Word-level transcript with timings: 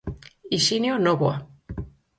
Hixinio 0.53 0.95
Nóvoa. 1.05 1.35